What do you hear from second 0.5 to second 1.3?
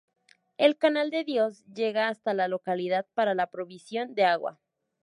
El Canal de